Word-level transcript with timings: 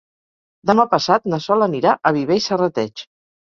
Demà 0.69 0.85
passat 0.93 1.27
na 1.33 1.39
Sol 1.49 1.67
anirà 1.67 1.93
a 2.09 2.13
Viver 2.17 2.39
i 2.41 2.45
Serrateix. 2.47 3.07